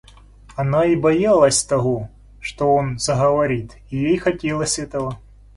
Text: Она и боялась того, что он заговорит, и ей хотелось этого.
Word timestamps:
Она 0.55 0.85
и 0.87 0.95
боялась 0.95 1.63
того, 1.63 2.09
что 2.39 2.73
он 2.73 2.97
заговорит, 2.97 3.77
и 3.91 3.97
ей 3.97 4.17
хотелось 4.17 4.79
этого. 4.79 5.19